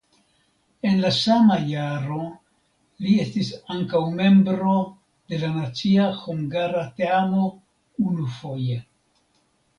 En 0.91 0.95
la 1.01 1.09
sama 1.17 1.57
jaro 1.71 2.21
li 3.03 3.13
estis 3.25 3.51
ankaŭ 3.75 4.01
membro 4.23 4.75
de 5.35 5.43
la 5.45 5.51
nacia 5.59 6.09
hungara 6.25 6.83
teamo 7.03 7.47
unufoje. 8.09 8.83